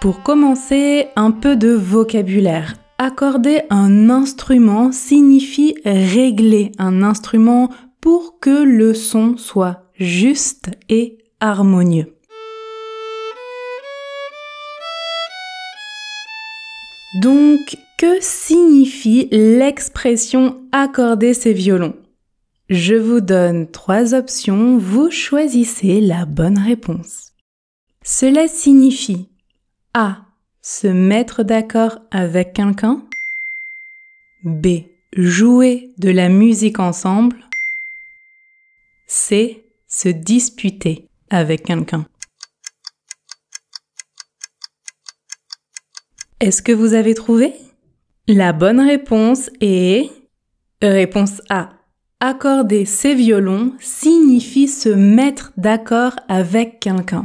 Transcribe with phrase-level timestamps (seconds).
[0.00, 2.74] Pour commencer, un peu de vocabulaire.
[2.98, 12.16] Accorder un instrument signifie régler un instrument pour que le son soit juste et harmonieux.
[17.22, 21.96] Donc, que signifie l'expression accorder ses violons?
[22.70, 27.32] Je vous donne trois options, vous choisissez la bonne réponse.
[28.02, 29.28] Cela signifie
[29.92, 30.22] A.
[30.62, 33.06] Se mettre d'accord avec quelqu'un.
[34.44, 34.66] B.
[35.14, 37.36] Jouer de la musique ensemble.
[39.06, 39.66] C.
[39.86, 42.06] Se disputer avec quelqu'un.
[46.40, 47.52] Est-ce que vous avez trouvé?
[48.26, 50.10] La bonne réponse est
[50.80, 51.72] réponse A.
[52.20, 57.24] Accorder ses violons signifie se mettre d'accord avec quelqu'un.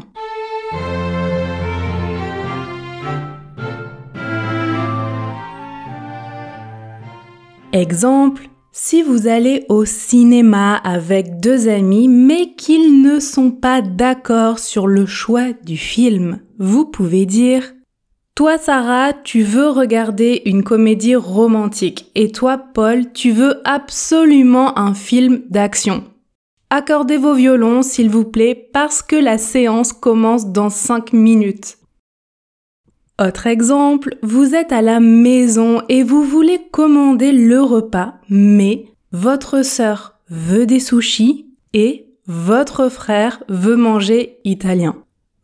[7.71, 14.59] Exemple, si vous allez au cinéma avec deux amis mais qu'ils ne sont pas d'accord
[14.59, 17.63] sur le choix du film, vous pouvez dire
[18.35, 24.93] toi, Sarah, tu veux regarder une comédie romantique et toi, Paul, tu veux absolument un
[24.93, 26.05] film d'action.
[26.69, 31.77] Accordez vos violons, s'il vous plaît, parce que la séance commence dans 5 minutes.
[33.19, 39.65] Autre exemple, vous êtes à la maison et vous voulez commander le repas, mais votre
[39.65, 44.95] sœur veut des sushis et votre frère veut manger italien.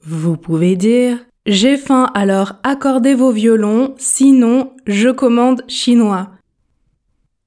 [0.04, 6.32] Vous pouvez dire j'ai faim, alors accordez vos violons, sinon je commande chinois.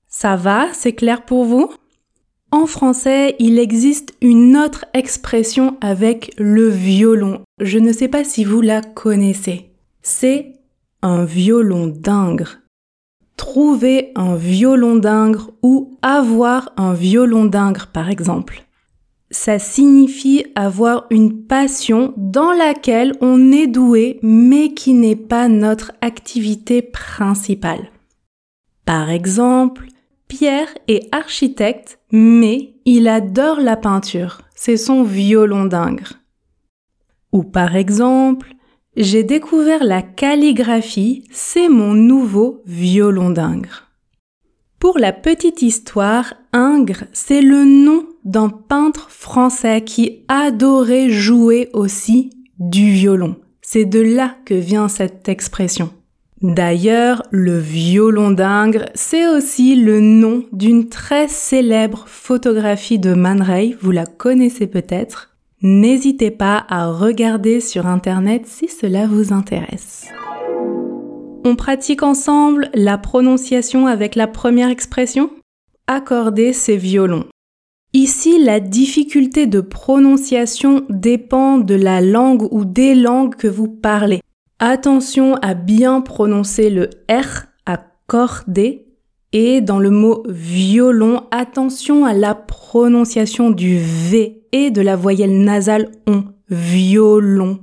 [0.09, 1.73] Ça va, c'est clair pour vous?
[2.53, 7.43] En français, il existe une autre expression avec le violon.
[7.61, 9.71] Je ne sais pas si vous la connaissez.
[10.01, 10.55] C'est
[11.03, 12.59] un violon d'ingre.
[13.37, 18.68] Trouver un violon d'ingre ou avoir un violon d'ingre, par exemple
[19.31, 25.93] ça signifie avoir une passion dans laquelle on est doué mais qui n'est pas notre
[26.01, 27.91] activité principale.
[28.85, 29.87] Par exemple,
[30.29, 36.15] Pierre est architecte mais il adore la peinture, c'est son violon d'ingre.
[37.33, 38.55] Ou par exemple,
[38.97, 43.89] j'ai découvert la calligraphie, c'est mon nouveau violon d'ingre.
[44.79, 52.31] Pour la petite histoire, Ingres, c'est le nom d'un peintre français qui adorait jouer aussi
[52.59, 53.37] du violon.
[53.63, 55.91] C'est de là que vient cette expression.
[56.43, 63.77] D'ailleurs, le violon d'Ingres, c'est aussi le nom d'une très célèbre photographie de Man Ray,
[63.81, 65.31] vous la connaissez peut-être.
[65.63, 70.07] N'hésitez pas à regarder sur Internet si cela vous intéresse.
[71.45, 75.31] On pratique ensemble la prononciation avec la première expression?
[75.87, 77.25] Accorder ses violons.
[77.95, 84.21] Ici, la difficulté de prononciation dépend de la langue ou des langues que vous parlez.
[84.59, 88.89] Attention à bien prononcer le R, accorder,
[89.33, 95.43] et dans le mot violon, attention à la prononciation du V et de la voyelle
[95.43, 97.61] nasale on, violon.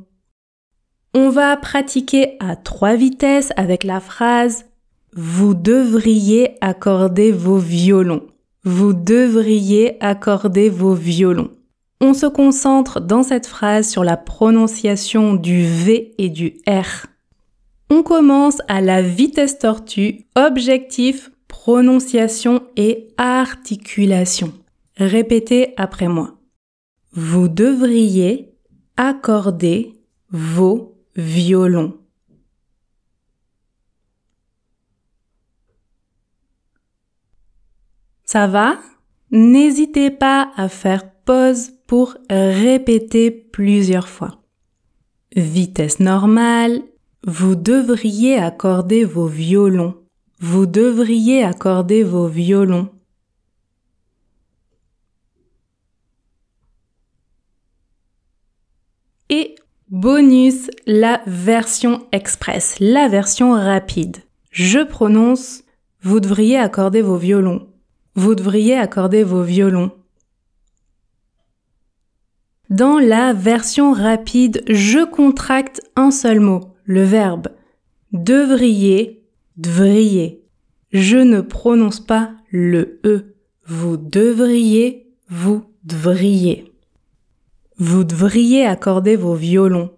[1.14, 4.66] On va pratiquer à trois vitesses avec la phrase
[5.14, 8.28] Vous devriez accorder vos violons.
[8.68, 11.52] Vous devriez accorder vos violons.
[12.02, 17.06] On se concentre dans cette phrase sur la prononciation du V et du R.
[17.92, 24.52] On commence à la vitesse tortue, objectif, prononciation et articulation.
[24.98, 26.40] Répétez après moi.
[27.12, 28.56] Vous devriez
[28.98, 29.94] accorder
[30.32, 31.94] vos violons.
[38.26, 38.80] Ça va?
[39.32, 44.42] N'hésitez pas à faire pause pour répéter plusieurs fois.
[45.36, 46.82] Vitesse normale,
[47.26, 49.96] vous devriez accorder vos violons.
[50.40, 52.90] Vous devriez accorder vos violons.
[59.30, 59.56] Et
[59.90, 64.18] bonus, la version express, la version rapide.
[64.52, 65.64] Je prononce
[66.02, 67.68] vous devriez accorder vos violons.
[68.16, 69.92] Vous devriez accorder vos violons.
[72.70, 77.50] Dans la version rapide, je contracte un seul mot, le verbe.
[78.12, 79.24] Devriez,
[79.58, 80.44] devriez.
[80.92, 83.36] Je ne prononce pas le E.
[83.68, 86.74] Vous devriez, vous devriez.
[87.78, 89.92] Vous devriez accorder vos violons.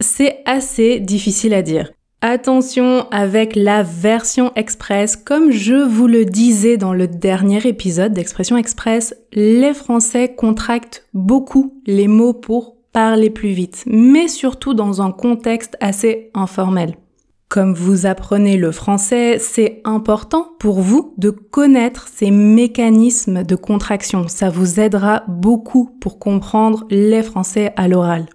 [0.00, 1.92] C'est assez difficile à dire.
[2.22, 8.58] Attention avec la version express, comme je vous le disais dans le dernier épisode d'Expression
[8.58, 15.12] Express, les Français contractent beaucoup les mots pour parler plus vite, mais surtout dans un
[15.12, 16.96] contexte assez informel.
[17.48, 24.28] Comme vous apprenez le français, c'est important pour vous de connaître ces mécanismes de contraction.
[24.28, 28.26] Ça vous aidera beaucoup pour comprendre les français à l'oral.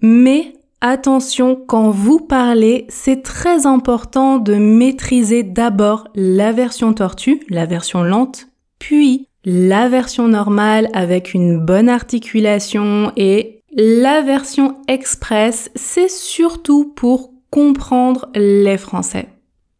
[0.00, 0.52] Mais
[0.86, 8.02] Attention, quand vous parlez, c'est très important de maîtriser d'abord la version tortue, la version
[8.02, 8.48] lente,
[8.78, 17.32] puis la version normale avec une bonne articulation et la version express, c'est surtout pour
[17.48, 19.28] comprendre les Français.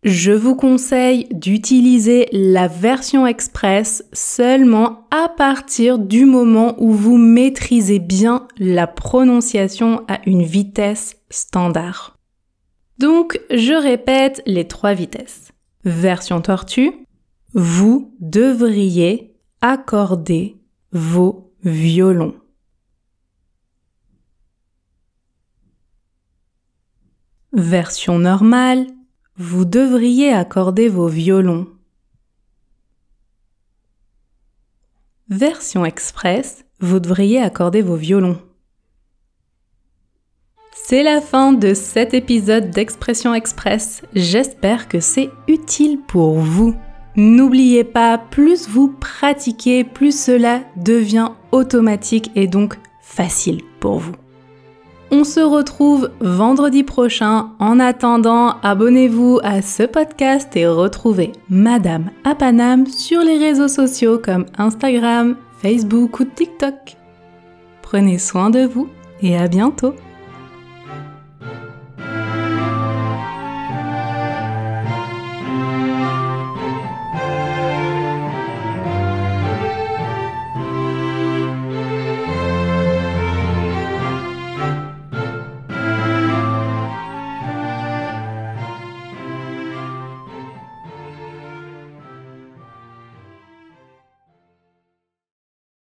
[0.05, 8.01] Je vous conseille d'utiliser la version express seulement à partir du moment où vous maîtrisez
[8.01, 12.19] bien la prononciation à une vitesse standard.
[12.99, 15.53] Donc, je répète les trois vitesses.
[15.85, 16.93] Version tortue,
[17.55, 20.59] vous devriez accorder
[20.93, 22.35] vos violons.
[27.55, 28.87] Version normale,
[29.37, 31.67] vous devriez accorder vos violons.
[35.29, 38.39] Version express, vous devriez accorder vos violons.
[40.87, 44.03] C'est la fin de cet épisode d'Expression Express.
[44.15, 46.75] J'espère que c'est utile pour vous.
[47.17, 54.15] N'oubliez pas, plus vous pratiquez, plus cela devient automatique et donc facile pour vous.
[55.11, 57.51] On se retrouve vendredi prochain.
[57.59, 64.47] En attendant, abonnez-vous à ce podcast et retrouvez Madame Apanam sur les réseaux sociaux comme
[64.59, 66.97] Instagram, Facebook ou TikTok.
[67.83, 68.89] Prenez soin de vous
[69.23, 69.95] et à bientôt